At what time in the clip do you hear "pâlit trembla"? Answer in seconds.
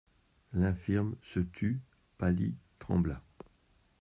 2.17-3.21